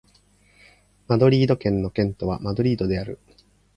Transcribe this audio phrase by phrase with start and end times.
[1.07, 3.19] マドリード県の県都はマドリードである